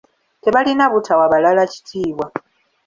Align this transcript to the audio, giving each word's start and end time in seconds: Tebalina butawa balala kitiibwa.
Tebalina 0.43 0.83
butawa 0.93 1.25
balala 1.31 1.63
kitiibwa. 1.71 2.27